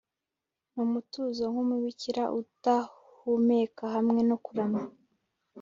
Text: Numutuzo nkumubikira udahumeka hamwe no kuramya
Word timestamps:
Numutuzo 0.73 1.43
nkumubikira 1.51 2.23
udahumeka 2.39 3.83
hamwe 3.95 4.21
no 4.29 4.37
kuramya 4.45 4.83